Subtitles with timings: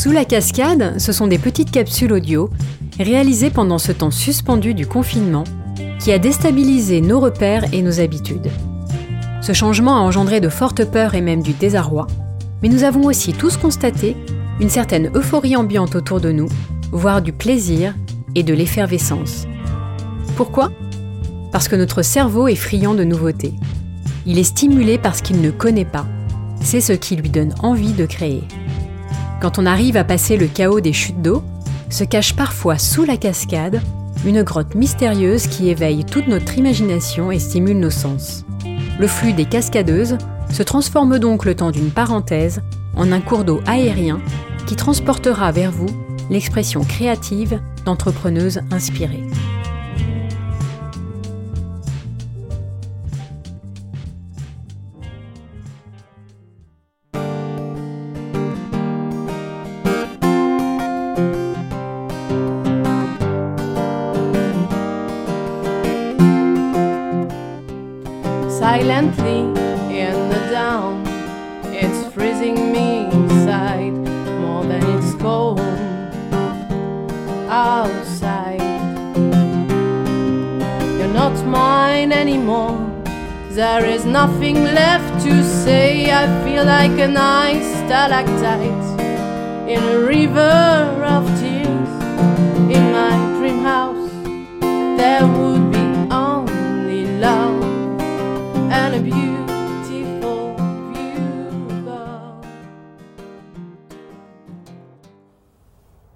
[0.00, 2.48] Sous la cascade, ce sont des petites capsules audio
[2.98, 5.44] réalisées pendant ce temps suspendu du confinement
[5.98, 8.50] qui a déstabilisé nos repères et nos habitudes.
[9.42, 12.06] Ce changement a engendré de fortes peurs et même du désarroi,
[12.62, 14.16] mais nous avons aussi tous constaté
[14.58, 16.48] une certaine euphorie ambiante autour de nous,
[16.92, 17.94] voire du plaisir
[18.34, 19.46] et de l'effervescence.
[20.34, 20.70] Pourquoi?
[21.52, 23.52] Parce que notre cerveau est friand de nouveautés.
[24.24, 26.06] Il est stimulé parce qu'il ne connaît pas.
[26.62, 28.44] C'est ce qui lui donne envie de créer.
[29.40, 31.42] Quand on arrive à passer le chaos des chutes d'eau,
[31.88, 33.80] se cache parfois sous la cascade
[34.26, 38.44] une grotte mystérieuse qui éveille toute notre imagination et stimule nos sens.
[38.98, 40.18] Le flux des cascadeuses
[40.52, 42.60] se transforme donc le temps d'une parenthèse
[42.94, 44.20] en un cours d'eau aérien
[44.66, 45.88] qui transportera vers vous
[46.28, 49.24] l'expression créative d'entrepreneuses inspirées.
[68.70, 69.40] Silently
[69.98, 71.02] in the down,
[71.74, 73.94] it's freezing me inside
[74.42, 75.58] more than it's cold
[77.48, 78.62] outside.
[80.98, 82.78] You're not mine anymore.
[83.50, 86.12] There is nothing left to say.
[86.12, 88.86] I feel like an ice stalactite
[89.68, 91.49] in a river of tears.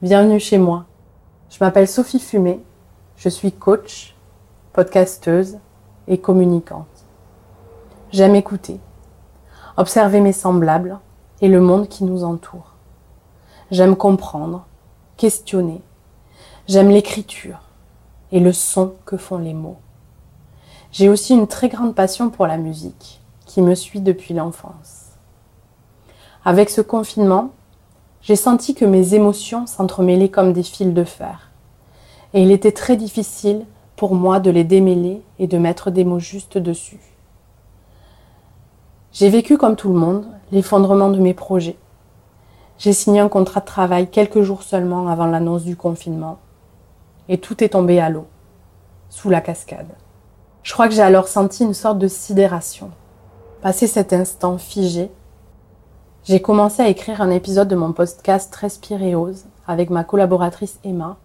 [0.00, 0.84] Bienvenue chez moi.
[1.50, 2.60] Je m'appelle Sophie Fumé.
[3.16, 4.14] Je suis coach,
[4.72, 5.58] podcasteuse
[6.06, 6.86] et communicante.
[8.12, 8.78] J'aime écouter,
[9.76, 11.00] observer mes semblables
[11.40, 12.74] et le monde qui nous entoure.
[13.72, 14.66] J'aime comprendre,
[15.16, 15.82] questionner.
[16.68, 17.58] J'aime l'écriture
[18.30, 19.80] et le son que font les mots.
[20.92, 25.06] J'ai aussi une très grande passion pour la musique qui me suit depuis l'enfance.
[26.44, 27.50] Avec ce confinement,
[28.22, 31.50] j'ai senti que mes émotions s'entremêlaient comme des fils de fer.
[32.34, 33.64] Et il était très difficile
[33.96, 37.00] pour moi de les démêler et de mettre des mots justes dessus.
[39.12, 41.78] J'ai vécu comme tout le monde l'effondrement de mes projets.
[42.78, 46.38] J'ai signé un contrat de travail quelques jours seulement avant l'annonce du confinement.
[47.28, 48.26] Et tout est tombé à l'eau,
[49.10, 49.88] sous la cascade.
[50.62, 52.90] Je crois que j'ai alors senti une sorte de sidération.
[53.62, 55.10] Passé cet instant figé,
[56.24, 61.16] j'ai commencé à écrire un épisode de mon podcast Respiréose avec ma collaboratrice Emma,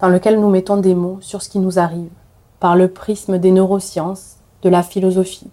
[0.00, 2.10] dans lequel nous mettons des mots sur ce qui nous arrive,
[2.58, 5.50] par le prisme des neurosciences, de la philosophie,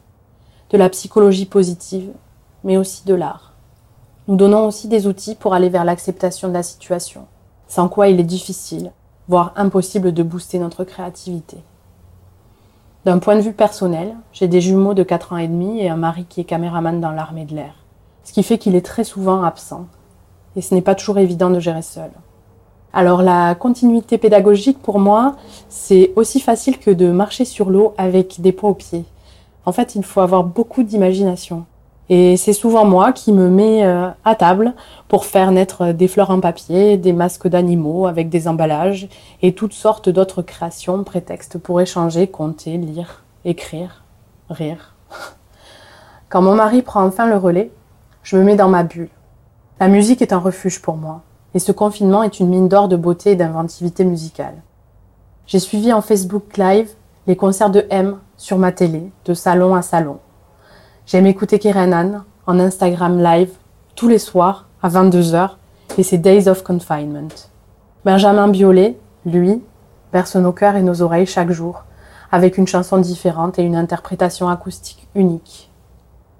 [0.69, 2.11] de la psychologie positive,
[2.63, 3.53] mais aussi de l'art.
[4.27, 7.25] Nous donnons aussi des outils pour aller vers l'acceptation de la situation,
[7.67, 8.91] sans quoi il est difficile,
[9.27, 11.57] voire impossible de booster notre créativité.
[13.05, 15.95] D'un point de vue personnel, j'ai des jumeaux de 4 ans et demi et un
[15.95, 17.73] mari qui est caméraman dans l'armée de l'air,
[18.27, 19.85] ce qui fait qu'il est très souvent absent,
[20.57, 22.09] et ce n'est pas toujours évident de gérer seul.
[22.91, 25.37] Alors la continuité pédagogique pour moi,
[25.69, 29.05] c'est aussi facile que de marcher sur l'eau avec des poids aux pieds.
[29.65, 31.65] En fait, il faut avoir beaucoup d'imagination.
[32.09, 34.73] Et c'est souvent moi qui me mets euh, à table
[35.07, 39.07] pour faire naître des fleurs en papier, des masques d'animaux avec des emballages
[39.41, 44.03] et toutes sortes d'autres créations, prétextes pour échanger, compter, lire, écrire,
[44.49, 44.95] rire.
[46.29, 47.71] Quand mon mari prend enfin le relais,
[48.27, 49.07] je me mets dans ma bulle.
[49.79, 51.21] La musique est un refuge pour moi,
[51.53, 54.55] et ce confinement est une mine d'or de beauté et d'inventivité musicale.
[55.45, 56.89] J'ai suivi en Facebook Live
[57.25, 60.17] les concerts de M sur ma télé, de salon à salon.
[61.05, 63.51] J'aime écouter Kerenan en Instagram Live
[63.95, 65.51] tous les soirs à 22h
[65.97, 67.29] et ses Days of Confinement.
[68.03, 69.63] Benjamin Biolay, lui,
[70.11, 71.85] berce nos cœurs et nos oreilles chaque jour,
[72.29, 75.66] avec une chanson différente et une interprétation acoustique unique.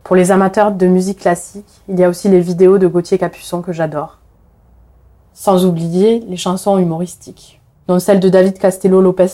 [0.08, 3.62] Pour les amateurs de musique classique, il y a aussi les vidéos de Gauthier Capuçon
[3.62, 4.20] que j'adore.
[5.34, 7.60] Sans oublier les chansons humoristiques,
[7.90, 9.28] dont celle de David Castello Lopez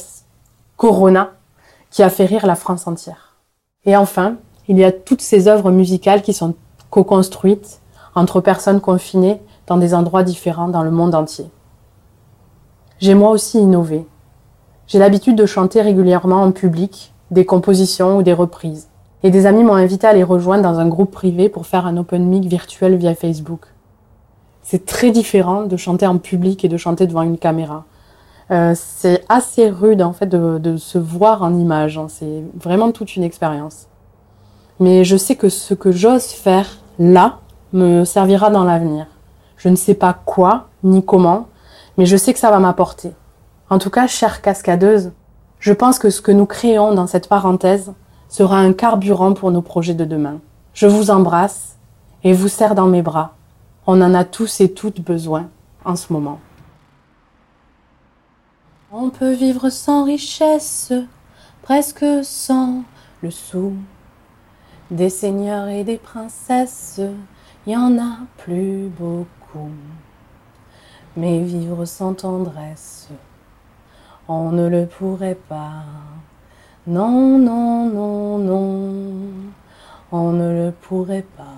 [0.76, 1.30] Corona,
[1.92, 3.36] qui a fait rire la France entière.
[3.86, 4.38] Et enfin,
[4.68, 6.56] il y a toutes ces œuvres musicales qui sont
[6.90, 7.80] co-construites
[8.16, 11.52] entre personnes confinées dans des endroits différents dans le monde entier.
[12.98, 14.08] J'ai moi aussi innové.
[14.88, 18.88] J'ai l'habitude de chanter régulièrement en public des compositions ou des reprises.
[19.24, 21.96] Et des amis m'ont invité à les rejoindre dans un groupe privé pour faire un
[21.96, 23.68] open mic virtuel via Facebook.
[24.62, 27.86] C'est très différent de chanter en public et de chanter devant une caméra.
[28.52, 31.98] Euh, c'est assez rude en fait de, se voir en image.
[31.98, 32.08] hein.
[32.10, 33.88] C'est vraiment toute une expérience.
[34.80, 36.68] Mais je sais que ce que j'ose faire
[37.00, 37.40] là
[37.72, 39.08] me servira dans l'avenir.
[39.56, 41.48] Je ne sais pas quoi ni comment,
[41.98, 43.12] mais je sais que ça va m'apporter.
[43.70, 45.12] En tout cas, chère cascadeuse,
[45.60, 47.94] je pense que ce que nous créons dans cette parenthèse
[48.34, 50.40] sera un carburant pour nos projets de demain.
[50.74, 51.78] Je vous embrasse
[52.24, 53.36] et vous serre dans mes bras.
[53.86, 55.52] On en a tous et toutes besoin
[55.86, 56.40] en ce moment.
[58.92, 60.92] On peut vivre sans richesse,
[61.62, 62.82] presque sans
[63.22, 63.74] le sou.
[64.90, 67.02] Des seigneurs et des princesses,
[67.68, 69.70] il y en a plus beaucoup.
[71.16, 73.10] Mais vivre sans tendresse,
[74.28, 75.84] on ne le pourrait pas.
[76.86, 79.54] Non, non, non, non,
[80.12, 81.53] on ne le pourrait pas.